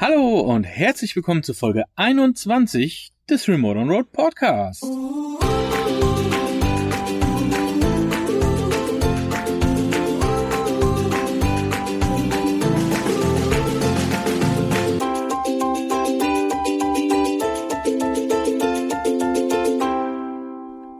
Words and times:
Hallo 0.00 0.38
und 0.42 0.62
herzlich 0.62 1.16
willkommen 1.16 1.42
zur 1.42 1.56
Folge 1.56 1.82
21 1.96 3.10
des 3.28 3.48
Remote 3.48 3.80
on 3.80 3.90
Road 3.90 4.12
Podcast. 4.12 4.84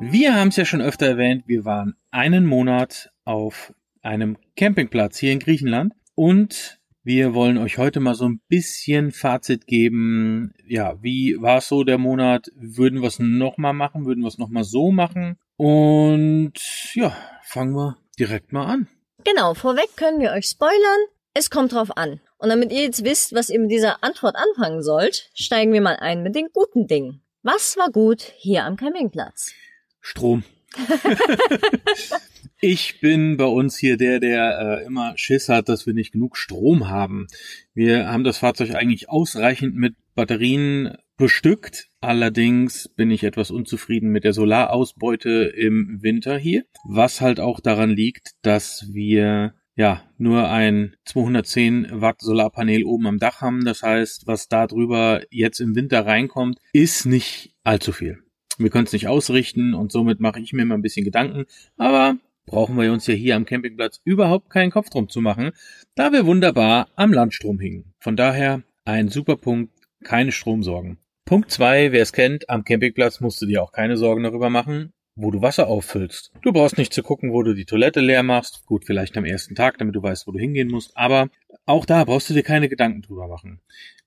Wir 0.01 0.35
haben 0.35 0.49
es 0.49 0.57
ja 0.57 0.65
schon 0.65 0.80
öfter 0.80 1.07
erwähnt, 1.07 1.45
wir 1.46 1.65
waren 1.65 1.95
einen 2.11 2.46
Monat 2.46 3.12
auf 3.25 3.73
einem 4.03 4.37
Campingplatz 4.57 5.19
hier 5.19 5.30
in 5.30 5.39
Griechenland 5.39 5.95
und 6.17 6.80
wir 7.03 7.35
wollen 7.35 7.59
euch 7.59 7.79
heute 7.79 8.01
mal 8.01 8.15
so 8.15 8.27
ein 8.27 8.41
bisschen 8.49 9.12
Fazit 9.12 9.67
geben. 9.67 10.52
Ja, 10.66 11.02
wie 11.02 11.41
war 11.41 11.59
es 11.59 11.69
so 11.69 11.84
der 11.84 11.98
Monat? 11.98 12.51
Würden 12.55 13.01
wir 13.01 13.09
es 13.09 13.19
nochmal 13.19 13.73
machen? 13.73 14.07
Würden 14.07 14.23
wir 14.23 14.29
es 14.29 14.38
nochmal 14.38 14.65
so 14.65 14.91
machen? 14.91 15.38
Und 15.57 16.55
ja, 16.95 17.16
fangen 17.45 17.74
wir 17.74 17.97
direkt 18.19 18.52
mal 18.52 18.66
an. 18.66 18.88
Genau, 19.24 19.55
vorweg 19.55 19.97
können 19.97 20.21
wir 20.21 20.33
euch 20.33 20.47
spoilern. 20.47 21.07
Es 21.34 21.51
kommt 21.51 21.73
drauf 21.73 21.97
an. 21.97 22.21
Und 22.38 22.48
damit 22.48 22.73
ihr 22.73 22.83
jetzt 22.83 23.05
wisst, 23.05 23.35
was 23.35 23.51
ihr 23.51 23.60
mit 23.60 23.71
dieser 23.71 24.02
Antwort 24.02 24.37
anfangen 24.37 24.83
sollt, 24.83 25.30
steigen 25.35 25.73
wir 25.73 25.80
mal 25.80 25.96
ein 25.96 26.23
mit 26.23 26.35
den 26.35 26.49
guten 26.52 26.87
Dingen. 26.87 27.23
Was 27.43 27.77
war 27.77 27.91
gut 27.91 28.23
hier 28.37 28.65
am 28.65 28.77
Campingplatz? 28.77 29.52
Strom. 30.01 30.45
Ich 32.60 33.00
bin 33.00 33.37
bei 33.37 33.45
uns 33.45 33.78
hier 33.78 33.96
der, 33.96 34.18
der 34.18 34.80
äh, 34.82 34.87
immer 34.87 35.16
Schiss 35.16 35.48
hat, 35.48 35.68
dass 35.68 35.87
wir 35.87 35.95
nicht 35.95 36.10
genug 36.10 36.37
Strom 36.37 36.88
haben. 36.88 37.28
Wir 37.73 38.09
haben 38.09 38.24
das 38.24 38.38
Fahrzeug 38.38 38.74
eigentlich 38.74 39.09
ausreichend 39.09 39.77
mit 39.77 39.95
Batterien 40.16 40.96
bestückt. 41.16 41.88
Allerdings 42.01 42.88
bin 42.88 43.12
ich 43.12 43.23
etwas 43.23 43.52
unzufrieden 43.52 44.10
mit 44.10 44.24
der 44.24 44.32
Solarausbeute 44.32 45.52
im 45.57 45.98
Winter 46.02 46.37
hier, 46.37 46.65
was 46.85 47.20
halt 47.20 47.38
auch 47.38 47.60
daran 47.60 47.90
liegt, 47.90 48.32
dass 48.42 48.88
wir 48.92 49.54
ja 49.76 50.02
nur 50.16 50.51
ein 50.51 50.96
210 51.04 51.87
Watt 51.92 52.20
Solarpanel 52.20 52.82
oben 52.82 53.07
am 53.07 53.18
Dach 53.20 53.40
haben. 53.40 53.65
Das 53.65 53.85
heißt, 53.85 54.26
was 54.26 54.48
da 54.48 54.66
drüber 54.66 55.23
jetzt 55.30 55.60
im 55.60 55.76
Winter 55.76 56.04
reinkommt, 56.04 56.59
ist 56.73 57.07
nicht 57.07 57.54
allzu 57.63 57.92
viel. 57.92 58.18
Wir 58.59 58.70
können 58.70 58.87
es 58.87 58.92
nicht 58.92 59.09
ausrichten 59.09 59.74
und 59.74 59.92
somit 59.92 60.20
mache 60.20 60.40
ich 60.40 60.52
mir 60.52 60.62
immer 60.62 60.74
ein 60.74 60.82
bisschen 60.82 61.04
Gedanken. 61.04 61.46
Aber 61.76 62.16
brauchen 62.46 62.76
wir 62.76 62.92
uns 62.92 63.06
ja 63.06 63.14
hier 63.14 63.37
am 63.37 63.45
Campingplatz 63.45 64.00
überhaupt 64.04 64.50
keinen 64.50 64.70
Kopf 64.70 64.91
drum 64.91 65.09
zu 65.09 65.20
machen, 65.20 65.53
da 65.94 66.12
wir 66.12 66.26
wunderbar 66.26 66.88
am 66.97 67.12
Landstrom 67.12 67.60
hingen. 67.60 67.94
Von 68.00 68.16
daher 68.16 68.62
ein 68.84 69.09
super 69.09 69.36
Punkt, 69.36 69.72
keine 70.03 70.32
Stromsorgen. 70.32 70.98
Punkt 71.25 71.50
zwei, 71.50 71.92
wer 71.92 72.03
es 72.03 72.12
kennt, 72.12 72.48
am 72.48 72.64
Campingplatz 72.64 73.20
musst 73.20 73.41
du 73.42 73.47
dir 73.47 73.62
auch 73.62 73.72
keine 73.72 73.97
Sorgen 73.97 74.22
darüber 74.22 74.48
machen, 74.50 74.92
wo 75.14 75.31
du 75.31 75.42
Wasser 75.42 75.66
auffüllst. 75.66 76.32
Du 76.42 76.53
brauchst 76.53 76.78
nicht 76.78 76.94
zu 76.94 77.03
gucken, 77.03 77.32
wo 77.32 77.42
du 77.42 77.54
die 77.54 77.66
Toilette 77.66 78.00
leer 78.00 78.22
machst. 78.22 78.64
Gut, 78.66 78.84
vielleicht 78.86 79.16
am 79.16 79.25
ersten 79.25 79.54
Tag, 79.54 79.76
damit 79.78 79.94
du 79.94 80.03
weißt, 80.03 80.26
wo 80.26 80.32
du 80.32 80.38
hingehen 80.38 80.70
musst. 80.70 80.97
Aber 80.97 81.28
auch 81.66 81.84
da 81.84 82.04
brauchst 82.04 82.31
du 82.31 82.34
dir 82.34 82.42
keine 82.42 82.69
Gedanken 82.69 83.03
drüber 83.03 83.28
machen. 83.28 83.60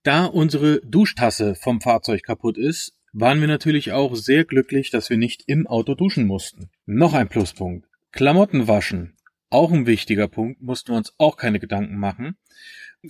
Da 0.03 0.25
unsere 0.25 0.81
Duschtasse 0.81 1.53
vom 1.53 1.79
Fahrzeug 1.79 2.23
kaputt 2.23 2.57
ist, 2.57 2.95
waren 3.14 3.42
wir 3.42 3.48
natürlich 3.48 3.92
auch 3.92 4.16
sehr 4.16 4.45
glücklich, 4.45 4.90
dass 4.90 5.09
wir 5.09 5.17
nicht 5.17 5.44
im 5.48 5.67
Auto 5.67 5.95
duschen 5.95 6.28
mussten. 6.28 6.70
Noch 6.86 7.14
ein 7.14 7.30
Pluspunkt. 7.30 7.88
Klamotten 8.12 8.68
waschen, 8.68 9.16
auch 9.50 9.72
ein 9.72 9.86
wichtiger 9.86 10.28
Punkt, 10.28 10.62
mussten 10.62 10.92
wir 10.92 10.98
uns 10.98 11.14
auch 11.18 11.38
keine 11.38 11.59
Gedanken 11.59 11.98
machen. 11.98 12.36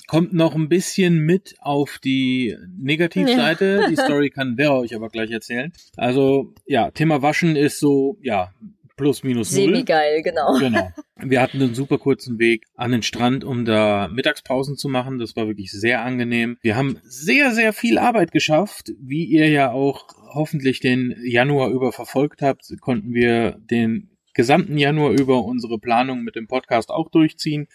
Kommt 0.08 0.34
noch 0.34 0.56
ein 0.56 0.70
bisschen 0.70 1.20
mit 1.20 1.56
auf 1.60 2.00
die 2.00 2.56
Negativseite. 2.78 3.80
Ja. 3.82 3.90
Die 3.90 3.96
Story 3.98 4.30
kann 4.30 4.56
Vera 4.56 4.78
euch 4.78 4.96
aber 4.96 5.10
gleich 5.10 5.32
erzählen. 5.32 5.74
Also, 5.98 6.54
ja, 6.66 6.92
Thema 6.92 7.22
Waschen 7.22 7.56
ist 7.58 7.80
so, 7.80 8.18
ja, 8.22 8.54
plus 9.02 9.24
minus 9.24 9.52
null. 9.52 9.66
Semi-geil, 9.66 10.22
genau. 10.22 10.60
Genau. 10.60 10.92
Wir 11.18 11.42
hatten 11.42 11.62
einen 11.62 11.76
super 11.76 11.98
kurzen 11.98 12.40
Weg 12.40 12.66
an 12.76 12.92
den 12.92 13.02
Strand, 13.02 13.44
um 13.44 13.66
da 13.66 14.08
Mittagspausen 14.12 14.78
zu 14.78 14.90
machen. 14.90 15.20
Das 15.20 15.36
war 15.36 15.48
wirklich 15.48 15.72
sehr 15.72 16.02
angenehm. 16.02 16.58
Wir 16.62 16.76
haben 16.76 17.00
sehr, 17.04 17.52
sehr 17.52 17.74
viel 17.74 17.98
Arbeit 17.98 18.32
geschafft. 18.32 18.92
Wie 19.00 19.26
ihr 19.26 19.50
ja 19.50 19.72
auch 19.72 20.08
hoffentlich 20.34 20.80
den 20.80 21.16
Januar 21.24 21.70
über 21.70 21.92
verfolgt 21.92 22.42
habt, 22.42 22.72
konnten 22.80 23.14
wir 23.14 23.58
den 23.60 24.10
gesamten 24.34 24.78
Januar 24.78 25.12
über 25.12 25.44
unsere 25.44 25.80
Planung 25.80 26.22
mit 26.24 26.36
dem 26.36 26.48
Podcast 26.48 26.90
auch 26.90 27.10
durchziehen. 27.10 27.68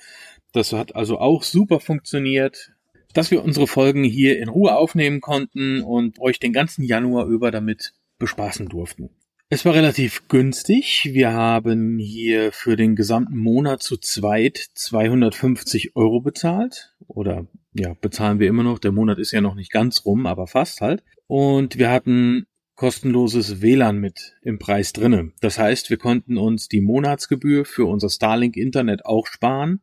Das 0.53 0.73
hat 0.73 0.97
also 0.97 1.19
auch 1.19 1.43
super 1.43 1.81
funktioniert, 1.81 2.73
dass 3.15 3.31
wir 3.31 3.43
unsere 3.43 3.67
Folgen 3.67 4.05
hier 4.05 4.39
in 4.39 4.49
Ruhe 4.49 4.77
aufnehmen 4.77 5.21
konnten 5.21 5.83
und 5.83 6.19
euch 6.21 6.39
den 6.39 6.53
ganzen 6.53 6.85
Januar 6.85 7.27
über 7.27 7.51
damit 7.51 7.95
bespaßen 8.19 8.69
durften. 8.69 9.11
Es 9.49 9.65
war 9.65 9.75
relativ 9.75 10.27
günstig. 10.27 11.11
Wir 11.13 11.33
haben 11.33 12.01
hier 12.01 12.51
für 12.51 12.75
den 12.75 12.97
gesamten 12.97 13.37
Monat 13.37 13.81
zu 13.81 13.97
zweit 13.97 14.59
250 14.75 15.95
Euro 15.95 16.21
bezahlt. 16.21 16.97
Oder 17.07 17.47
ja, 17.73 17.95
bezahlen 18.01 18.41
wir 18.41 18.49
immer 18.49 18.65
noch. 18.65 18.81
Der 18.81 18.91
Monat 18.91 19.21
ist 19.21 19.31
ja 19.31 19.41
noch 19.41 19.55
nicht 19.55 19.71
ganz 19.71 20.05
rum, 20.05 20.27
aber 20.27 20.49
fast 20.49 20.81
halt. 20.81 21.05
Und 21.29 21.79
wir 21.79 21.91
hatten 21.91 22.47
kostenloses 22.75 23.63
WLAN 23.63 23.99
mit 23.99 24.35
im 24.43 24.59
Preis 24.59 24.93
drinne. 24.93 25.31
Das 25.41 25.61
heißt, 25.61 25.91
wir 25.91 25.97
konnten 25.97 26.39
uns 26.39 26.69
die 26.69 26.81
Monatsgebühr 26.81 27.65
für 27.65 27.87
unser 27.87 28.11
Starlink 28.11 28.57
Internet 28.57 29.07
auch 29.07 29.29
sparen. 29.29 29.81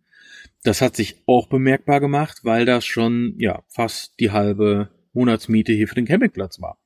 Das 0.63 0.81
hat 0.81 0.97
sich 0.97 1.23
auch 1.25 1.47
bemerkbar 1.47 2.02
gemacht, 2.02 2.40
weil 2.44 2.66
das 2.66 2.84
schon 2.85 3.35
ja 3.38 3.63
fast 3.69 4.19
die 4.19 4.31
halbe 4.31 4.90
Monatsmiete 5.13 5.72
hier 5.72 5.88
für 5.88 5.96
den 5.96 6.06
Campingplatz 6.06 6.59
war. 6.59 6.82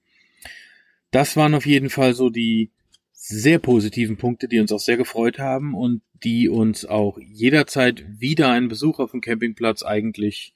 Das 1.18 1.36
waren 1.36 1.56
auf 1.56 1.66
jeden 1.66 1.90
Fall 1.90 2.14
so 2.14 2.30
die 2.30 2.70
sehr 3.12 3.58
positiven 3.58 4.18
Punkte, 4.18 4.48
die 4.48 4.60
uns 4.60 4.72
auch 4.72 4.80
sehr 4.80 4.98
gefreut 4.98 5.40
haben 5.40 5.74
und 5.74 6.04
die 6.24 6.48
uns 6.48 6.86
auch 6.86 7.18
jederzeit 7.18 8.06
wieder 8.20 8.52
einen 8.52 8.68
Besuch 8.68 9.00
auf 9.00 9.10
dem 9.10 9.22
Campingplatz 9.22 9.82
eigentlich 9.82 10.54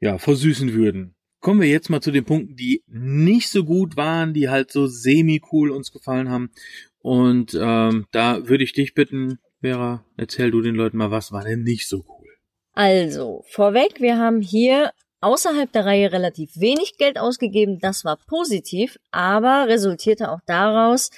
ja 0.00 0.18
versüßen 0.18 0.74
würden. 0.74 1.14
Kommen 1.40 1.62
wir 1.62 1.68
jetzt 1.70 1.88
mal 1.88 2.02
zu 2.02 2.10
den 2.10 2.26
Punkten, 2.26 2.56
die 2.56 2.82
nicht 2.88 3.48
so 3.48 3.64
gut 3.64 3.96
waren, 3.96 4.34
die 4.34 4.50
halt 4.50 4.70
so 4.70 4.86
semi-cool 4.86 5.70
uns 5.70 5.92
gefallen 5.92 6.28
haben. 6.28 6.50
Und 6.98 7.58
ähm, 7.58 8.04
da 8.10 8.46
würde 8.46 8.64
ich 8.64 8.74
dich 8.74 8.92
bitten, 8.92 9.38
Vera, 9.62 10.04
erzähl 10.18 10.50
du 10.50 10.60
den 10.60 10.74
Leuten 10.74 10.98
mal, 10.98 11.10
was 11.10 11.32
war 11.32 11.42
denn 11.42 11.62
nicht 11.62 11.88
so 11.88 12.04
cool? 12.06 12.28
Also, 12.74 13.44
vorweg, 13.48 14.02
wir 14.02 14.18
haben 14.18 14.42
hier 14.42 14.92
außerhalb 15.22 15.72
der 15.72 15.86
Reihe 15.86 16.12
relativ 16.12 16.50
wenig 16.60 16.98
Geld 16.98 17.18
ausgegeben. 17.18 17.78
Das 17.80 18.04
war 18.04 18.18
positiv, 18.26 18.98
aber 19.10 19.66
resultierte 19.68 20.30
auch 20.30 20.40
daraus, 20.46 21.10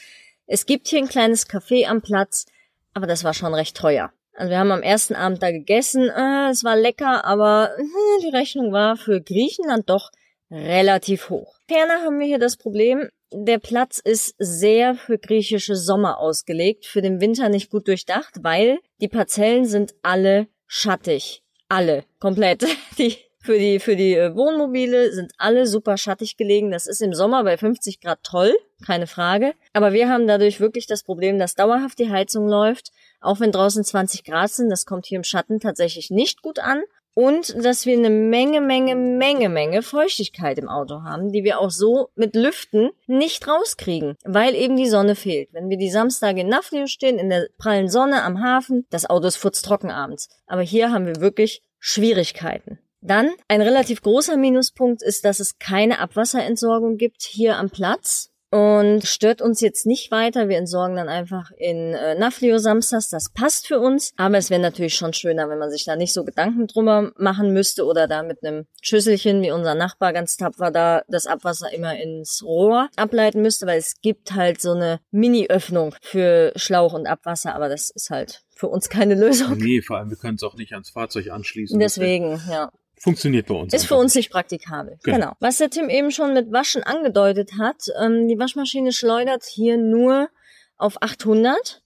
es 0.47 0.67
gibt 0.67 0.89
hier 0.89 0.99
ein 0.99 1.09
kleines 1.09 1.49
Café 1.49 1.87
am 1.87 2.03
Platz, 2.03 2.47
aber 2.93 3.07
das 3.07 3.25
war 3.25 3.35
schon 3.35 3.55
recht 3.55 3.77
teuer. 3.77 4.13
Also 4.35 4.51
wir 4.51 4.59
haben 4.59 4.73
am 4.73 4.83
ersten 4.83 5.15
Abend 5.15 5.43
da 5.43 5.51
gegessen, 5.51 6.09
äh, 6.09 6.51
es 6.51 6.65
war 6.65 6.77
lecker, 6.77 7.25
aber 7.25 7.71
äh, 7.79 8.23
die 8.23 8.37
Rechnung 8.37 8.73
war 8.73 8.97
für 8.97 9.21
Griechenland 9.21 9.89
doch 9.89 10.11
relativ 10.51 11.31
hoch. 11.31 11.55
Ferner 11.69 12.03
haben 12.03 12.19
wir 12.19 12.27
hier 12.27 12.39
das 12.39 12.57
Problem, 12.57 13.09
der 13.33 13.59
Platz 13.59 14.01
ist 14.03 14.35
sehr 14.39 14.95
für 14.95 15.19
griechische 15.19 15.77
Sommer 15.77 16.19
ausgelegt, 16.19 16.87
für 16.87 17.03
den 17.03 17.21
Winter 17.21 17.49
nicht 17.49 17.71
gut 17.71 17.89
durchdacht, 17.89 18.35
weil 18.43 18.79
die 19.01 19.09
Parzellen 19.09 19.65
sind 19.65 19.95
alle 20.03 20.47
schattig. 20.67 21.43
Alle, 21.69 22.05
komplett. 22.21 22.65
Die 22.99 23.17
für 23.45 23.59
die, 23.59 23.79
für 23.79 23.95
die 23.95 24.15
äh, 24.15 24.35
Wohnmobile 24.35 25.13
sind 25.13 25.33
alle 25.39 25.67
super 25.67 25.97
schattig 25.97 26.37
gelegen. 26.37 26.71
Das 26.71 26.87
ist 26.87 27.03
im 27.03 27.15
Sommer 27.15 27.45
bei 27.45 27.57
50 27.57 28.01
Grad 28.01 28.21
toll, 28.23 28.55
keine 28.87 29.07
Frage. 29.07 29.53
Aber 29.73 29.93
wir 29.93 30.09
haben 30.09 30.27
dadurch 30.27 30.61
wirklich 30.61 30.87
das 30.87 31.03
Problem, 31.03 31.39
dass 31.39 31.55
dauerhaft 31.55 31.99
die 31.99 32.11
Heizung 32.11 32.49
läuft 32.49 32.91
auch 33.25 33.41
wenn 33.41 33.53
draußen 33.53 33.83
20 33.83 34.25
Grad 34.25 34.51
sind, 34.51 34.69
das 34.69 34.87
kommt 34.87 35.07
hier 35.07 35.17
im 35.17 35.25
Schatten 35.25 35.59
tatsächlich 35.59 36.11
nicht 36.11 36.43
gut 36.43 36.59
an. 36.59 36.83
Und 37.17 37.65
dass 37.65 37.87
wir 37.87 37.97
eine 37.97 38.11
Menge, 38.11 38.61
Menge, 38.61 38.97
Menge, 38.97 39.49
Menge 39.49 39.83
Feuchtigkeit 39.83 40.59
im 40.59 40.69
Auto 40.69 41.05
haben, 41.05 41.31
die 41.31 41.45
wir 41.45 41.61
auch 41.61 41.71
so 41.71 42.09
mit 42.17 42.35
Lüften 42.35 42.91
nicht 43.07 43.47
rauskriegen, 43.47 44.17
weil 44.25 44.57
eben 44.57 44.77
die 44.77 44.89
Sonne 44.89 45.15
fehlt. 45.15 45.49
Wenn 45.53 45.71
wir 45.71 45.77
die 45.77 45.91
Samstage 45.91 46.41
in 46.41 46.49
Naflio 46.49 46.89
stehen, 46.89 47.21
in 47.21 47.31
der 47.31 47.47
prallen 47.57 47.89
Sonne 47.89 48.25
am 48.25 48.43
Hafen, 48.43 48.85
das 48.91 49.09
Auto 49.09 49.29
ist 49.29 49.37
futztrocken 49.37 49.93
abends. 49.93 50.29
Aber 50.49 50.63
hier 50.63 50.91
haben 50.91 51.07
wir 51.07 51.21
wirklich 51.21 51.63
Schwierigkeiten. 51.79 52.81
Dann 53.05 53.31
ein 53.49 53.61
relativ 53.61 54.01
großer 54.01 54.39
Minuspunkt 54.39 55.03
ist, 55.03 55.27
dass 55.27 55.39
es 55.39 55.59
keine 55.59 55.99
Abwasserentsorgung 55.99 56.97
gibt 56.97 57.23
hier 57.23 57.59
am 57.59 57.69
Platz 57.69 58.31
und 58.55 59.05
stört 59.05 59.43
uns 59.43 59.61
jetzt 59.61 59.85
nicht 59.85 60.13
weiter. 60.13 60.49
Wir 60.49 60.59
entsorgen 60.59 60.95
dann 60.95 61.09
einfach 61.09 61.51
in 61.59 61.93
äh, 61.93 62.15
Naflio 62.15 62.59
samstags. 62.59 63.11
Das 63.11 63.33
passt 63.33 63.67
für 63.67 63.81
uns. 63.81 64.13
Aber 64.17 64.39
es 64.39 64.49
wäre 64.49 64.63
natürlich 64.63 64.95
schon 64.95 65.13
schöner, 65.13 65.49
wenn 65.49 65.59
man 65.59 65.71
sich 65.71 65.85
da 65.85 65.97
nicht 65.97 66.15
so 66.15 66.25
Gedanken 66.25 66.69
drüber 66.69 67.11
machen 67.19 67.53
müsste 67.53 67.85
oder 67.85 68.07
da 68.07 68.23
mit 68.23 68.45
einem 68.45 68.67
Schüsselchen 68.81 69.43
wie 69.43 69.51
unser 69.51 69.75
Nachbar 69.75 70.13
ganz 70.13 70.37
tapfer 70.37 70.71
da 70.71 71.03
das 71.09 71.27
Abwasser 71.27 71.73
immer 71.73 71.99
ins 71.99 72.45
Rohr 72.45 72.89
ableiten 72.95 73.43
müsste, 73.43 73.67
weil 73.67 73.79
es 73.79 74.01
gibt 74.01 74.35
halt 74.35 74.63
so 74.63 74.71
eine 74.71 75.01
Mini-Öffnung 75.11 75.95
für 76.01 76.53
Schlauch 76.55 76.95
und 76.95 77.09
Abwasser, 77.09 77.57
aber 77.57 77.69
das 77.69 77.91
ist 77.91 78.11
halt 78.11 78.45
für 78.55 78.69
uns 78.69 78.89
keine 78.89 79.17
Lösung. 79.17 79.59
Nee, 79.59 79.83
vor 79.83 79.99
allem 79.99 80.11
wir 80.11 80.17
können 80.17 80.37
es 80.37 80.45
auch 80.45 80.55
nicht 80.55 80.73
ans 80.75 80.91
Fahrzeug 80.91 81.29
anschließen. 81.31 81.81
Deswegen, 81.81 82.41
ja. 82.49 82.71
Funktioniert 83.05 83.47
bei 83.47 83.55
uns. 83.55 83.73
Ist 83.73 83.87
für 83.87 83.97
uns 83.97 84.15
nicht 84.15 84.31
praktikabel. 84.31 84.99
Genau. 85.05 85.17
genau. 85.17 85.33
Was 85.39 85.59
der 85.59 85.71
Tim 85.71 85.89
eben 85.89 86.11
schon 86.11 86.35
mit 86.35 86.51
Waschen 86.51 86.83
angedeutet 86.83 87.53
hat, 87.59 87.85
ähm, 88.01 88.27
die 88.27 88.39
Waschmaschine 88.39 88.93
schleudert 88.93 89.45
hier 89.45 89.77
nur 89.77 90.29
auf 90.77 91.01
800 91.01 91.83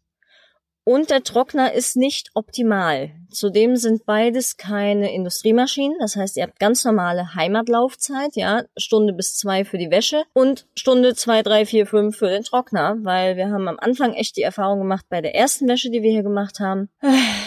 und 0.84 1.10
der 1.10 1.22
Trockner 1.22 1.74
ist 1.74 1.96
nicht 1.96 2.30
optimal. 2.34 3.10
Zudem 3.30 3.76
sind 3.76 4.06
beides 4.06 4.56
keine 4.56 5.12
Industriemaschinen. 5.12 5.96
Das 6.00 6.16
heißt, 6.16 6.36
ihr 6.36 6.44
habt 6.44 6.58
ganz 6.58 6.84
normale 6.84 7.34
Heimatlaufzeit, 7.34 8.34
ja, 8.34 8.62
Stunde 8.76 9.12
bis 9.12 9.36
zwei 9.36 9.64
für 9.64 9.78
die 9.78 9.90
Wäsche 9.90 10.24
und 10.32 10.66
Stunde 10.74 11.14
zwei, 11.14 11.42
drei, 11.42 11.66
vier, 11.66 11.86
fünf 11.86 12.16
für 12.16 12.28
den 12.28 12.44
Trockner, 12.44 12.96
weil 13.02 13.36
wir 13.36 13.50
haben 13.50 13.68
am 13.68 13.78
Anfang 13.78 14.14
echt 14.14 14.36
die 14.36 14.42
Erfahrung 14.42 14.78
gemacht 14.78 15.06
bei 15.08 15.20
der 15.20 15.34
ersten 15.34 15.68
Wäsche, 15.68 15.90
die 15.90 16.02
wir 16.02 16.10
hier 16.10 16.22
gemacht 16.22 16.60
haben. 16.60 16.88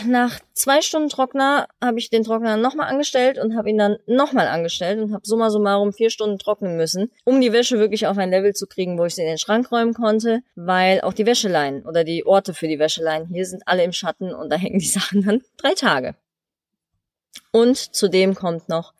Nach 0.07 0.39
zwei 0.53 0.81
Stunden 0.81 1.09
Trockner 1.09 1.67
habe 1.83 1.99
ich 1.99 2.09
den 2.09 2.23
Trockner 2.23 2.57
nochmal 2.57 2.89
angestellt 2.89 3.37
und 3.37 3.55
habe 3.55 3.69
ihn 3.69 3.77
dann 3.77 3.97
nochmal 4.05 4.47
angestellt 4.47 4.99
und 4.99 5.13
habe 5.13 5.25
summa 5.25 5.49
summarum 5.49 5.93
vier 5.93 6.09
Stunden 6.09 6.37
trocknen 6.37 6.77
müssen, 6.77 7.11
um 7.25 7.41
die 7.41 7.53
Wäsche 7.53 7.79
wirklich 7.79 8.07
auf 8.07 8.17
ein 8.17 8.29
Level 8.29 8.53
zu 8.53 8.67
kriegen, 8.67 8.97
wo 8.97 9.05
ich 9.05 9.15
sie 9.15 9.21
in 9.21 9.27
den 9.27 9.37
Schrank 9.37 9.71
räumen 9.71 9.93
konnte, 9.93 10.41
weil 10.55 11.01
auch 11.01 11.13
die 11.13 11.25
Wäscheleinen 11.25 11.85
oder 11.85 12.03
die 12.03 12.25
Orte 12.25 12.53
für 12.53 12.67
die 12.67 12.79
Wäscheleinen 12.79 13.27
hier 13.27 13.45
sind 13.45 13.63
alle 13.65 13.83
im 13.83 13.91
Schatten 13.91 14.33
und 14.33 14.51
da 14.51 14.55
hängen 14.55 14.79
die 14.79 14.85
Sachen 14.85 15.23
dann 15.23 15.41
drei 15.57 15.70
Tage. 15.75 16.15
Und 17.51 17.77
zudem 17.77 18.35
kommt 18.35 18.69
noch, 18.69 18.93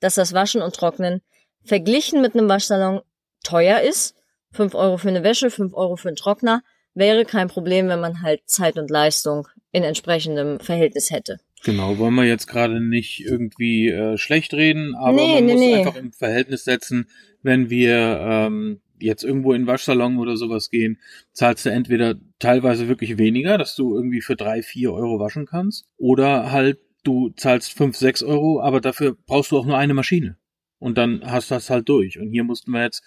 dass 0.00 0.14
das 0.14 0.32
Waschen 0.32 0.62
und 0.62 0.74
Trocknen 0.74 1.22
verglichen 1.64 2.22
mit 2.22 2.34
einem 2.34 2.48
Waschsalon 2.48 3.02
teuer 3.44 3.80
ist. 3.80 4.14
Fünf 4.52 4.74
Euro 4.74 4.96
für 4.96 5.08
eine 5.08 5.22
Wäsche, 5.22 5.50
fünf 5.50 5.74
Euro 5.74 5.96
für 5.96 6.08
einen 6.08 6.16
Trockner. 6.16 6.62
Wäre 6.94 7.24
kein 7.24 7.48
Problem, 7.48 7.88
wenn 7.88 8.00
man 8.00 8.22
halt 8.22 8.42
Zeit 8.46 8.78
und 8.78 8.90
Leistung 8.90 9.46
in 9.72 9.84
entsprechendem 9.84 10.58
Verhältnis 10.60 11.10
hätte. 11.10 11.38
Genau, 11.64 11.98
wollen 11.98 12.14
wir 12.14 12.24
jetzt 12.24 12.46
gerade 12.46 12.80
nicht 12.80 13.20
irgendwie 13.20 13.88
äh, 13.88 14.16
schlecht 14.16 14.54
reden, 14.54 14.94
aber 14.94 15.12
nee, 15.12 15.34
man 15.34 15.44
nee, 15.44 15.52
muss 15.52 15.60
nee. 15.60 15.74
einfach 15.76 15.96
im 15.96 16.12
Verhältnis 16.12 16.64
setzen, 16.64 17.08
wenn 17.42 17.68
wir 17.68 18.20
ähm, 18.20 18.80
jetzt 19.00 19.24
irgendwo 19.24 19.52
in 19.52 19.66
Waschsalon 19.66 20.18
oder 20.18 20.36
sowas 20.36 20.70
gehen, 20.70 20.98
zahlst 21.32 21.66
du 21.66 21.70
entweder 21.70 22.16
teilweise 22.38 22.88
wirklich 22.88 23.18
weniger, 23.18 23.58
dass 23.58 23.74
du 23.76 23.94
irgendwie 23.94 24.20
für 24.20 24.36
drei, 24.36 24.62
vier 24.62 24.92
Euro 24.92 25.18
waschen 25.18 25.46
kannst, 25.46 25.86
oder 25.96 26.52
halt 26.52 26.78
du 27.04 27.30
zahlst 27.30 27.72
fünf, 27.72 27.96
sechs 27.96 28.22
Euro, 28.22 28.60
aber 28.60 28.80
dafür 28.80 29.16
brauchst 29.26 29.52
du 29.52 29.58
auch 29.58 29.66
nur 29.66 29.78
eine 29.78 29.94
Maschine. 29.94 30.36
Und 30.78 30.98
dann 30.98 31.22
hast 31.24 31.50
du 31.50 31.54
das 31.54 31.70
halt 31.70 31.88
durch. 31.88 32.18
Und 32.18 32.30
hier 32.30 32.44
mussten 32.44 32.70
wir 32.70 32.82
jetzt, 32.82 33.02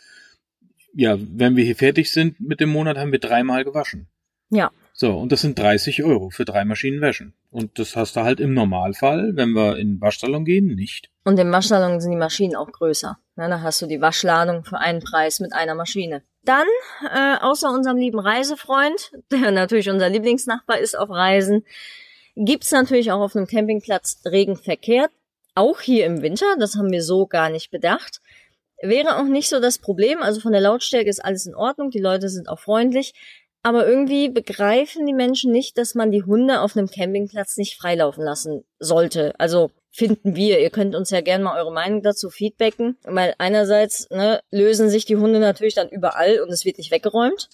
ja, 0.94 1.18
wenn 1.20 1.56
wir 1.56 1.64
hier 1.64 1.76
fertig 1.76 2.12
sind 2.12 2.40
mit 2.40 2.60
dem 2.60 2.70
Monat, 2.70 2.98
haben 2.98 3.12
wir 3.12 3.20
dreimal 3.20 3.64
gewaschen. 3.64 4.08
Ja. 4.50 4.72
So, 4.94 5.18
und 5.18 5.32
das 5.32 5.42
sind 5.42 5.58
30 5.58 6.04
Euro 6.04 6.30
für 6.30 6.46
drei 6.46 6.66
Maschinen 6.66 7.02
wäschen. 7.02 7.34
Und 7.50 7.80
das 7.80 7.96
hast 7.96 8.16
du 8.16 8.22
halt 8.22 8.40
im 8.40 8.54
Normalfall, 8.54 9.32
wenn 9.36 9.52
wir 9.54 9.78
in 9.78 9.96
den 9.96 10.02
Waschsalon 10.02 10.46
gehen, 10.46 10.68
nicht. 10.68 11.10
Und 11.24 11.40
im 11.40 11.52
Waschsalon 11.52 12.00
sind 12.02 12.12
die 12.12 12.18
Maschinen 12.18 12.56
auch 12.56 12.72
größer. 12.72 13.18
Ja, 13.38 13.48
da 13.48 13.62
hast 13.62 13.82
du 13.82 13.88
die 13.88 14.02
Waschladung 14.02 14.64
für 14.64 14.78
einen 14.78 15.02
Preis 15.02 15.40
mit 15.40 15.54
einer 15.54 15.76
Maschine. 15.76 16.24
Dann, 16.44 16.68
äh, 17.14 17.38
außer 17.42 17.70
unserem 17.70 17.98
lieben 17.98 18.20
Reisefreund, 18.20 19.12
der 19.32 19.52
natürlich 19.52 19.90
unser 19.90 20.10
Lieblingsnachbar 20.10 20.80
ist 20.80 20.98
auf 20.98 21.10
Reisen, 21.10 21.66
gibt's 22.36 22.72
natürlich 22.72 23.12
auch 23.12 23.22
auf 23.22 23.36
einem 23.36 23.48
Campingplatz 23.48 24.22
Regenverkehr. 24.26 25.10
Auch 25.54 25.82
hier 25.82 26.06
im 26.06 26.22
Winter, 26.22 26.56
das 26.60 26.76
haben 26.76 26.92
wir 26.92 27.04
so 27.04 27.28
gar 27.28 27.50
nicht 27.50 27.72
bedacht. 27.72 28.22
Wäre 28.82 29.18
auch 29.18 29.26
nicht 29.26 29.50
so 29.50 29.60
das 29.60 29.78
Problem, 29.78 30.24
also 30.24 30.42
von 30.42 30.54
der 30.54 30.62
Lautstärke 30.62 31.10
ist 31.10 31.24
alles 31.24 31.46
in 31.46 31.54
Ordnung, 31.54 31.92
die 31.92 32.00
Leute 32.00 32.30
sind 32.30 32.50
auch 32.50 32.60
freundlich. 32.60 33.14
Aber 33.64 33.88
irgendwie 33.88 34.30
begreifen 34.30 35.06
die 35.06 35.14
Menschen 35.14 35.52
nicht, 35.52 35.78
dass 35.78 35.94
man 35.94 36.12
die 36.12 36.24
Hunde 36.24 36.62
auf 36.62 36.76
einem 36.76 36.90
Campingplatz 36.90 37.58
nicht 37.58 37.78
freilaufen 37.78 38.24
lassen 38.24 38.64
sollte. 38.80 39.34
Also 39.38 39.70
finden 39.92 40.36
wir. 40.36 40.60
Ihr 40.60 40.72
könnt 40.72 40.96
uns 40.96 41.12
ja 41.12 41.22
gerne 41.22 41.44
mal 41.44 41.60
eure 41.60 41.72
Meinung 41.72 42.02
dazu 42.02 42.30
feedbacken, 42.30 42.98
weil 43.04 43.36
einerseits 43.38 44.10
ne, 44.10 44.42
lösen 44.50 44.90
sich 44.90 45.06
die 45.06 45.18
Hunde 45.18 45.40
natürlich 45.40 45.76
dann 45.76 45.90
überall 45.90 46.42
und 46.42 46.50
es 46.50 46.66
wird 46.66 46.78
nicht 46.80 46.92
weggeräumt. 46.92 47.50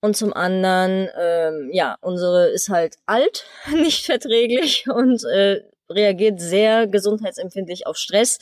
Und 0.00 0.16
zum 0.16 0.34
anderen, 0.34 1.08
ähm, 1.18 1.70
ja, 1.72 1.96
unsere 2.02 2.48
ist 2.48 2.68
halt 2.68 2.96
alt, 3.06 3.46
nicht 3.72 4.06
verträglich 4.06 4.86
und 4.88 5.24
äh, 5.24 5.62
reagiert 5.88 6.40
sehr 6.40 6.86
gesundheitsempfindlich 6.86 7.86
auf 7.86 7.96
Stress. 7.96 8.38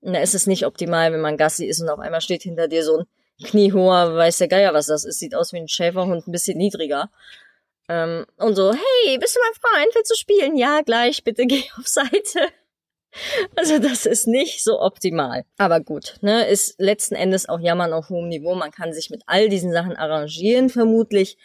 Und 0.00 0.14
da 0.14 0.20
ist 0.20 0.34
es 0.34 0.46
nicht 0.46 0.66
optimal, 0.66 1.12
wenn 1.12 1.20
man 1.20 1.36
Gassi 1.36 1.66
ist 1.66 1.80
und 1.80 1.88
auf 1.88 2.00
einmal 2.00 2.20
steht 2.20 2.42
hinter 2.42 2.66
dir 2.66 2.82
so 2.82 2.98
ein 2.98 3.06
kniehoher, 3.44 4.16
weiß 4.16 4.38
der 4.38 4.48
Geier, 4.48 4.74
was 4.74 4.86
das 4.86 5.04
ist. 5.04 5.18
Sieht 5.18 5.34
aus 5.34 5.52
wie 5.52 5.58
ein 5.58 5.68
Schäferhund, 5.68 6.26
ein 6.26 6.32
bisschen 6.32 6.58
niedriger. 6.58 7.10
Ähm, 7.88 8.26
und 8.38 8.54
so, 8.54 8.72
hey, 8.72 9.18
bist 9.18 9.36
du 9.36 9.40
mein 9.40 9.60
Freund? 9.60 9.94
Willst 9.94 10.10
du 10.10 10.16
spielen? 10.16 10.56
Ja, 10.56 10.80
gleich, 10.82 11.24
bitte 11.24 11.46
geh 11.46 11.64
auf 11.78 11.86
Seite. 11.86 12.40
Also 13.56 13.78
das 13.78 14.06
ist 14.06 14.26
nicht 14.26 14.64
so 14.64 14.80
optimal. 14.80 15.44
Aber 15.58 15.80
gut, 15.80 16.14
ne, 16.22 16.46
ist 16.48 16.80
letzten 16.80 17.14
Endes 17.14 17.46
auch 17.46 17.60
Jammern 17.60 17.92
auf 17.92 18.08
hohem 18.08 18.28
Niveau. 18.28 18.54
Man 18.54 18.70
kann 18.70 18.94
sich 18.94 19.10
mit 19.10 19.20
all 19.26 19.50
diesen 19.50 19.70
Sachen 19.70 19.96
arrangieren, 19.96 20.70
vermutlich. 20.70 21.36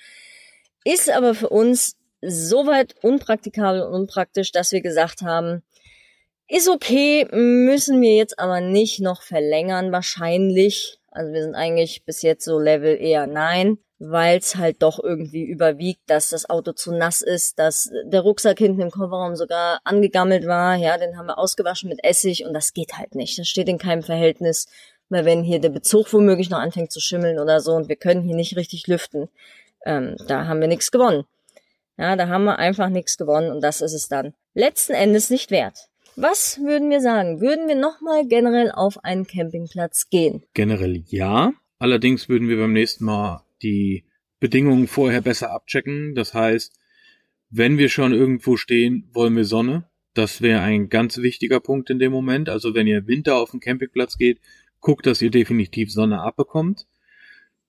Ist 0.85 1.09
aber 1.09 1.35
für 1.35 1.49
uns 1.49 1.97
soweit 2.21 2.95
unpraktikabel 3.03 3.81
und 3.81 3.93
unpraktisch, 3.93 4.53
dass 4.53 4.71
wir 4.71 4.79
gesagt 4.79 5.21
haben, 5.21 5.61
ist 6.47 6.69
okay, 6.69 7.27
müssen 7.31 8.01
wir 8.01 8.15
jetzt 8.15 8.39
aber 8.39 8.61
nicht 8.61 9.01
noch 9.01 9.21
verlängern, 9.21 9.91
wahrscheinlich. 9.91 10.96
Also 11.17 11.33
wir 11.33 11.41
sind 11.41 11.55
eigentlich 11.55 12.05
bis 12.05 12.21
jetzt 12.21 12.45
so 12.45 12.59
Level 12.59 12.95
eher 12.95 13.25
nein, 13.25 13.79
weil 13.97 14.37
es 14.37 14.55
halt 14.55 14.83
doch 14.83 15.03
irgendwie 15.03 15.43
überwiegt, 15.43 16.01
dass 16.05 16.29
das 16.29 16.47
Auto 16.47 16.73
zu 16.73 16.91
nass 16.91 17.21
ist, 17.23 17.57
dass 17.57 17.89
der 18.05 18.21
Rucksack 18.21 18.59
hinten 18.59 18.81
im 18.81 18.91
Kofferraum 18.91 19.35
sogar 19.35 19.79
angegammelt 19.83 20.45
war. 20.45 20.75
Ja, 20.75 20.99
den 20.99 21.17
haben 21.17 21.25
wir 21.25 21.39
ausgewaschen 21.39 21.89
mit 21.89 22.03
Essig 22.03 22.45
und 22.45 22.53
das 22.53 22.73
geht 22.73 22.99
halt 22.99 23.15
nicht. 23.15 23.39
Das 23.39 23.47
steht 23.47 23.67
in 23.67 23.79
keinem 23.79 24.03
Verhältnis, 24.03 24.67
weil 25.09 25.25
wenn 25.25 25.41
hier 25.41 25.59
der 25.59 25.69
Bezug 25.69 26.13
womöglich 26.13 26.51
noch 26.51 26.59
anfängt 26.59 26.91
zu 26.91 26.99
schimmeln 26.99 27.39
oder 27.39 27.61
so 27.61 27.73
und 27.73 27.89
wir 27.89 27.95
können 27.95 28.21
hier 28.21 28.35
nicht 28.35 28.55
richtig 28.55 28.85
lüften, 28.85 29.27
ähm, 29.85 30.17
da 30.27 30.45
haben 30.45 30.61
wir 30.61 30.67
nichts 30.67 30.91
gewonnen. 30.91 31.25
Ja, 31.97 32.15
da 32.15 32.27
haben 32.27 32.43
wir 32.43 32.59
einfach 32.59 32.89
nichts 32.89 33.17
gewonnen 33.17 33.51
und 33.51 33.61
das 33.61 33.81
ist 33.81 33.93
es 33.93 34.07
dann 34.07 34.35
letzten 34.53 34.93
Endes 34.93 35.31
nicht 35.31 35.49
wert. 35.49 35.89
Was 36.19 36.59
würden 36.63 36.89
wir 36.89 36.99
sagen? 36.99 37.41
Würden 37.41 37.67
wir 37.67 37.75
nochmal 37.75 38.27
generell 38.27 38.71
auf 38.71 39.05
einen 39.05 39.27
Campingplatz 39.27 40.09
gehen? 40.09 40.41
Generell 40.55 41.03
ja. 41.05 41.53
Allerdings 41.77 42.27
würden 42.27 42.49
wir 42.49 42.57
beim 42.57 42.73
nächsten 42.73 43.05
Mal 43.05 43.45
die 43.61 44.03
Bedingungen 44.39 44.87
vorher 44.87 45.21
besser 45.21 45.51
abchecken. 45.51 46.15
Das 46.15 46.33
heißt, 46.33 46.73
wenn 47.51 47.77
wir 47.77 47.89
schon 47.89 48.13
irgendwo 48.13 48.57
stehen, 48.57 49.07
wollen 49.13 49.35
wir 49.35 49.45
Sonne. 49.45 49.87
Das 50.15 50.41
wäre 50.41 50.61
ein 50.61 50.89
ganz 50.89 51.19
wichtiger 51.19 51.59
Punkt 51.59 51.91
in 51.91 51.99
dem 51.99 52.13
Moment. 52.13 52.49
Also 52.49 52.73
wenn 52.73 52.87
ihr 52.87 53.05
Winter 53.05 53.35
auf 53.35 53.51
den 53.51 53.59
Campingplatz 53.59 54.17
geht, 54.17 54.39
guckt, 54.79 55.05
dass 55.05 55.21
ihr 55.21 55.29
definitiv 55.29 55.93
Sonne 55.93 56.21
abbekommt. 56.21 56.87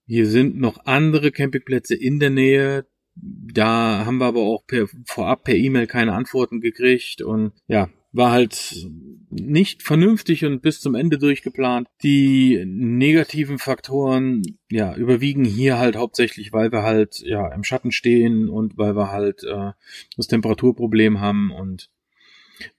Hier 0.07 0.25
sind 0.25 0.59
noch 0.59 0.87
andere 0.87 1.33
Campingplätze 1.33 1.95
in 1.95 2.19
der 2.19 2.31
Nähe. 2.31 2.87
Da 3.15 4.07
haben 4.07 4.17
wir 4.17 4.25
aber 4.25 4.41
auch 4.41 4.67
per, 4.67 4.87
vorab 5.05 5.45
per 5.45 5.55
E-Mail 5.55 5.87
keine 5.87 6.15
Antworten 6.15 6.63
gekriegt. 6.63 7.21
Und 7.21 7.53
ja, 7.67 7.91
war 8.13 8.33
halt 8.33 8.87
nicht 9.31 9.83
vernünftig 9.83 10.45
und 10.45 10.63
bis 10.63 10.81
zum 10.81 10.95
Ende 10.95 11.19
durchgeplant. 11.19 11.89
Die 12.03 12.63
negativen 12.67 13.59
Faktoren, 13.59 14.43
ja, 14.71 14.95
überwiegen 14.95 15.45
hier 15.45 15.79
halt 15.79 15.97
hauptsächlich, 15.97 16.53
weil 16.53 16.73
wir 16.73 16.83
halt, 16.83 17.21
ja, 17.21 17.53
im 17.53 17.65
Schatten 17.65 17.93
stehen 17.93 18.49
und 18.49 18.79
weil 18.79 18.97
wir 18.97 19.11
halt 19.11 19.45
äh, 19.45 19.73
das 20.17 20.27
Temperaturproblem 20.27 21.21
haben 21.21 21.51
und 21.51 21.91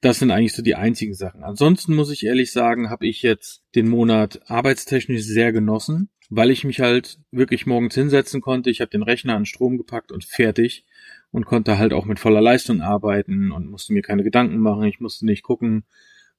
das 0.02 0.20
sind 0.20 0.32
eigentlich 0.32 0.54
so 0.54 0.62
die 0.62 0.76
einzigen 0.76 1.14
Sachen. 1.14 1.44
Ansonsten 1.44 1.96
muss 1.96 2.12
ich 2.12 2.26
ehrlich 2.26 2.52
sagen, 2.52 2.90
habe 2.90 3.08
ich 3.08 3.22
jetzt 3.22 3.64
den 3.76 3.88
Monat 3.88 4.42
arbeitstechnisch 4.48 5.24
sehr 5.24 5.54
genossen, 5.54 6.10
weil 6.30 6.52
ich 6.52 6.64
mich 6.64 6.82
halt 6.82 7.20
wirklich 7.32 7.66
morgens 7.66 7.96
hinsetzen 7.96 8.42
konnte. 8.42 8.70
Ich 8.70 8.82
habe 8.82 8.92
den 8.92 9.04
Rechner 9.04 9.36
an 9.36 9.46
Strom 9.46 9.78
gepackt 9.78 10.12
und 10.12 10.26
fertig 10.26 10.86
und 11.32 11.46
konnte 11.46 11.78
halt 11.78 11.94
auch 11.94 12.06
mit 12.06 12.20
voller 12.20 12.42
Leistung 12.42 12.82
arbeiten 12.82 13.52
und 13.52 13.70
musste 13.70 13.94
mir 13.94 14.02
keine 14.02 14.24
Gedanken 14.24 14.58
machen. 14.58 14.84
Ich 14.86 15.00
musste 15.00 15.26
nicht 15.26 15.44
gucken, 15.44 15.84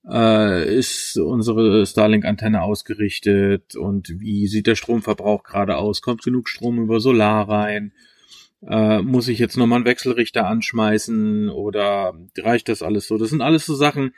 äh, 0.09 0.79
ist 0.79 1.19
unsere 1.19 1.87
Starlink-Antenne 1.87 2.63
ausgerichtet 2.63 3.77
und 3.77 4.21
wie 4.21 4.47
sieht 4.47 4.67
der 4.67 4.77
Stromverbrauch 4.77 5.43
gerade 5.43 5.77
aus? 5.77 6.03
Kommt 6.03 6.23
genug 6.23 6.49
Strom 6.49 6.79
über 6.83 7.01
Solar 7.01 7.49
rein? 7.49 7.93
Äh, 8.67 9.03
muss 9.03 9.29
ich 9.29 9.39
jetzt 9.39 9.57
nochmal 9.57 9.79
einen 9.79 9.87
Wechselrichter 9.87 10.47
anschmeißen 10.47 11.49
oder 11.49 12.15
reicht 12.39 12.69
das 12.69 12.83
alles 12.83 13.07
so? 13.07 13.17
Das 13.17 13.31
sind 13.31 13.41
alles 13.43 13.67
so 13.67 13.75
Sachen, 13.75 14.15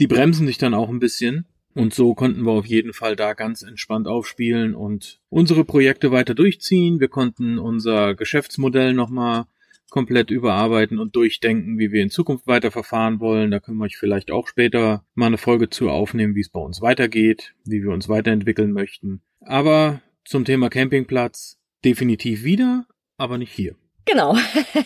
die 0.00 0.06
bremsen 0.06 0.46
dich 0.46 0.58
dann 0.58 0.74
auch 0.74 0.88
ein 0.88 1.00
bisschen. 1.00 1.46
Und 1.74 1.92
so 1.92 2.14
konnten 2.14 2.42
wir 2.42 2.52
auf 2.52 2.66
jeden 2.66 2.92
Fall 2.92 3.16
da 3.16 3.34
ganz 3.34 3.62
entspannt 3.62 4.06
aufspielen 4.06 4.76
und 4.76 5.20
unsere 5.28 5.64
Projekte 5.64 6.12
weiter 6.12 6.34
durchziehen. 6.34 7.00
Wir 7.00 7.08
konnten 7.08 7.58
unser 7.58 8.14
Geschäftsmodell 8.14 8.94
nochmal 8.94 9.46
komplett 9.90 10.30
überarbeiten 10.30 10.98
und 10.98 11.14
durchdenken, 11.14 11.78
wie 11.78 11.92
wir 11.92 12.02
in 12.02 12.10
Zukunft 12.10 12.46
weiterverfahren 12.46 13.20
wollen. 13.20 13.50
Da 13.50 13.60
können 13.60 13.78
wir 13.78 13.84
euch 13.84 13.96
vielleicht 13.96 14.30
auch 14.30 14.48
später 14.48 15.04
mal 15.14 15.26
eine 15.26 15.38
Folge 15.38 15.70
zu 15.70 15.90
aufnehmen, 15.90 16.34
wie 16.34 16.40
es 16.40 16.48
bei 16.48 16.60
uns 16.60 16.80
weitergeht, 16.80 17.54
wie 17.64 17.82
wir 17.82 17.90
uns 17.90 18.08
weiterentwickeln 18.08 18.72
möchten. 18.72 19.22
Aber 19.40 20.00
zum 20.24 20.44
Thema 20.44 20.70
Campingplatz 20.70 21.58
definitiv 21.84 22.44
wieder, 22.44 22.86
aber 23.16 23.38
nicht 23.38 23.52
hier. 23.52 23.76
Genau. 24.06 24.36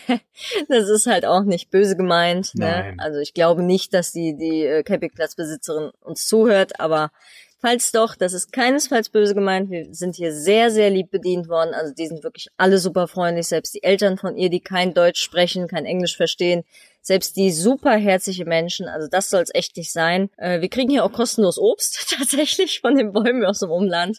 das 0.68 0.88
ist 0.88 1.06
halt 1.06 1.24
auch 1.24 1.42
nicht 1.42 1.70
böse 1.70 1.96
gemeint. 1.96 2.54
Ne? 2.54 2.66
Nein. 2.66 3.00
Also 3.00 3.18
ich 3.18 3.34
glaube 3.34 3.62
nicht, 3.62 3.92
dass 3.94 4.12
die, 4.12 4.36
die 4.36 4.64
äh, 4.64 4.82
Campingplatzbesitzerin 4.82 5.90
uns 6.00 6.26
zuhört, 6.26 6.80
aber 6.80 7.10
falls 7.60 7.92
doch, 7.92 8.14
das 8.16 8.32
ist 8.32 8.52
keinesfalls 8.52 9.08
böse 9.10 9.34
gemeint. 9.34 9.70
Wir 9.70 9.92
sind 9.92 10.16
hier 10.16 10.32
sehr, 10.32 10.70
sehr 10.70 10.90
lieb 10.90 11.10
bedient 11.10 11.48
worden. 11.48 11.74
Also 11.74 11.92
die 11.94 12.06
sind 12.06 12.22
wirklich 12.22 12.48
alle 12.56 12.78
super 12.78 13.08
freundlich. 13.08 13.48
Selbst 13.48 13.74
die 13.74 13.82
Eltern 13.82 14.18
von 14.18 14.36
ihr, 14.36 14.50
die 14.50 14.60
kein 14.60 14.94
Deutsch 14.94 15.20
sprechen, 15.20 15.68
kein 15.68 15.84
Englisch 15.84 16.16
verstehen. 16.16 16.64
Selbst 17.02 17.36
die 17.36 17.52
super 17.52 17.96
herzliche 17.96 18.44
Menschen, 18.44 18.86
also 18.86 19.08
das 19.08 19.30
soll 19.30 19.42
es 19.42 19.54
echt 19.54 19.76
nicht 19.76 19.92
sein. 19.92 20.30
Äh, 20.36 20.60
wir 20.60 20.68
kriegen 20.68 20.90
hier 20.90 21.04
auch 21.04 21.12
kostenlos 21.12 21.58
Obst 21.58 22.14
tatsächlich 22.18 22.80
von 22.80 22.96
den 22.96 23.12
Bäumen 23.12 23.44
aus 23.44 23.60
dem 23.60 23.70
Umland. 23.70 24.18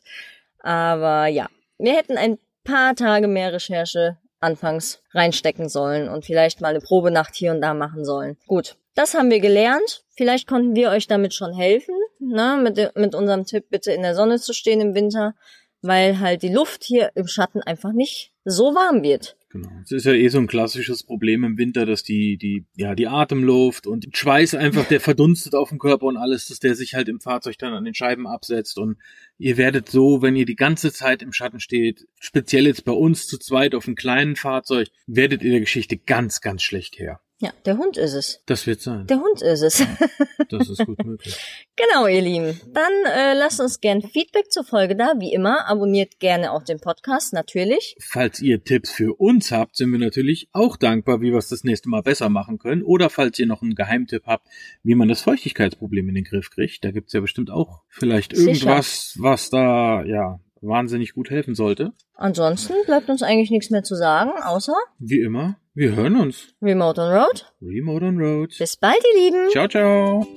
Aber 0.60 1.28
ja, 1.28 1.48
wir 1.78 1.96
hätten 1.96 2.18
ein 2.18 2.40
paar 2.64 2.96
Tage 2.96 3.28
mehr 3.28 3.54
Recherche 3.54 4.18
anfangs 4.40 5.02
reinstecken 5.14 5.70
sollen 5.70 6.10
und 6.10 6.26
vielleicht 6.26 6.62
mal 6.62 6.70
eine 6.70 6.80
Probenacht 6.80 7.36
hier 7.36 7.52
und 7.52 7.62
da 7.62 7.74
machen 7.74 8.06
sollen. 8.06 8.38
Gut, 8.48 8.76
das 8.96 9.14
haben 9.14 9.30
wir 9.30 9.40
gelernt. 9.40 10.04
Vielleicht 10.16 10.48
konnten 10.48 10.76
wir 10.76 10.90
euch 10.90 11.08
damit 11.08 11.34
schon 11.34 11.54
helfen, 11.54 11.96
ne, 12.20 12.60
mit, 12.62 12.96
mit 12.96 13.16
unserem 13.16 13.46
Tipp, 13.46 13.66
bitte 13.70 13.92
in 13.92 14.02
der 14.02 14.16
Sonne 14.16 14.40
zu 14.40 14.54
stehen 14.54 14.82
im 14.82 14.96
Winter, 14.96 15.36
weil 15.82 16.20
halt 16.20 16.44
die 16.44 16.54
Luft 16.54 16.84
hier 16.84 17.12
im 17.16 17.28
Schatten 17.28 17.62
einfach 17.62 17.94
nicht 17.94 18.32
so 18.46 18.76
warm 18.76 19.04
wird. 19.04 19.38
Genau. 19.52 19.70
Es 19.84 19.92
ist 19.92 20.06
ja 20.06 20.14
eh 20.14 20.28
so 20.28 20.38
ein 20.38 20.46
klassisches 20.46 21.04
Problem 21.04 21.44
im 21.44 21.58
Winter, 21.58 21.88
dass 21.88 22.04
die, 22.04 22.38
die, 22.38 22.66
ja, 22.76 22.94
die 22.94 23.08
Atemluft 23.08 23.88
und 23.88 24.16
Schweiß 24.16 24.54
einfach, 24.54 24.88
der 24.88 25.00
verdunstet 25.00 25.56
auf 25.56 25.70
dem 25.70 25.80
Körper 25.80 26.06
und 26.06 26.18
alles, 26.18 26.48
dass 26.48 26.60
der 26.60 26.76
sich 26.76 26.94
halt 26.94 27.10
im 27.10 27.20
Fahrzeug 27.20 27.58
dann 27.58 27.74
an 27.74 27.84
den 27.84 27.96
Scheiben 27.96 28.28
absetzt 28.28 28.78
und 28.78 28.98
ihr 29.40 29.58
werdet 29.58 29.90
so, 29.90 30.22
wenn 30.22 30.36
ihr 30.36 30.46
die 30.46 30.56
ganze 30.56 30.94
Zeit 30.94 31.24
im 31.24 31.34
Schatten 31.34 31.60
steht, 31.60 32.08
speziell 32.20 32.68
jetzt 32.68 32.86
bei 32.86 32.92
uns 32.92 33.26
zu 33.26 33.40
zweit 33.40 33.74
auf 33.74 33.88
einem 33.88 33.96
kleinen 33.96 34.36
Fahrzeug, 34.36 34.90
werdet 35.08 35.42
ihr 35.42 35.50
der 35.50 35.62
Geschichte 35.62 35.98
ganz, 35.98 36.42
ganz 36.42 36.62
schlecht 36.62 37.00
her. 37.00 37.20
Ja, 37.42 37.52
der 37.66 37.78
Hund 37.78 37.96
ist 37.96 38.14
es. 38.14 38.44
Das 38.48 38.68
wird 38.68 38.82
sein. 38.82 39.08
Der 39.08 39.22
Hund 39.22 39.42
ist 39.42 39.62
es. 39.62 39.84
Das 40.50 40.68
ist 40.68 40.84
gut 40.84 41.06
möglich. 41.06 41.38
genau, 41.76 42.08
ihr 42.08 42.22
Lieben. 42.22 42.60
Dann 42.74 42.92
äh, 43.06 43.34
lasst 43.36 43.60
uns 43.62 43.80
gern 43.82 44.02
Feedback 44.02 44.52
zur 44.52 44.64
Folge 44.64 44.96
da. 44.96 45.14
Wie 45.20 45.32
immer, 45.32 45.68
abonniert 45.68 46.20
gerne 46.20 46.52
auch 46.52 46.64
den 46.64 46.80
Podcast, 46.80 47.34
natürlich. 47.34 47.96
Falls 48.02 48.40
ihr 48.40 48.64
Tipps 48.64 48.90
für 48.90 49.14
uns 49.20 49.52
habt, 49.52 49.76
sind 49.76 49.92
wir 49.92 50.00
natürlich 50.00 50.50
auch 50.52 50.76
dankbar, 50.76 51.22
wie 51.22 51.32
wir 51.32 51.38
es 51.38 51.50
das 51.50 51.64
nächste 51.64 51.88
Mal 51.90 52.02
besser 52.02 52.30
machen 52.30 52.58
können. 52.58 52.82
Oder 52.82 53.12
falls 53.12 53.38
ihr 53.38 53.46
noch 53.46 53.62
einen 53.62 53.76
Geheimtipp 53.76 54.24
habt, 54.26 54.48
wie 54.82 54.96
man 54.96 55.08
das 55.08 55.22
Feuchtigkeitsproblem 55.22 56.10
in 56.10 56.16
den 56.16 56.24
Griff 56.24 56.50
kriegt. 56.50 56.84
Da 56.84 56.90
gibt's 56.90 57.14
ja 57.14 57.20
bestimmt 57.20 57.52
auch 57.52 57.84
vielleicht 57.90 58.36
Sicher. 58.36 58.50
irgendwas, 58.50 59.16
was 59.20 59.52
da, 59.52 60.04
ja, 60.04 60.40
wahnsinnig 60.62 61.14
gut 61.14 61.30
helfen 61.30 61.56
sollte. 61.56 61.94
Ansonsten 62.16 62.74
bleibt 62.86 63.10
uns 63.10 63.24
eigentlich 63.24 63.52
nichts 63.52 63.70
mehr 63.70 63.84
zu 63.84 63.96
sagen, 63.96 64.32
außer 64.44 64.76
Wie 65.00 65.22
immer, 65.22 65.58
wir 65.74 65.96
hören 65.96 66.16
uns. 66.16 66.54
Remote 66.62 67.02
on 67.02 67.12
Road. 67.12 67.54
Remote 67.62 68.06
on 68.06 68.18
Road. 68.20 68.56
Bis 68.58 68.78
bald, 68.78 69.00
ihr 69.14 69.24
Lieben. 69.24 69.50
Ciao, 69.52 69.68
ciao. 69.68 70.28